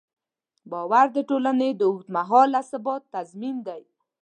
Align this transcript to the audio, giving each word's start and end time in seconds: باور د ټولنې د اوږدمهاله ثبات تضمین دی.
باور 0.71 1.05
د 1.15 1.17
ټولنې 1.29 1.69
د 1.75 1.81
اوږدمهاله 1.89 2.59
ثبات 2.71 3.01
تضمین 3.15 3.57
دی. 3.67 3.81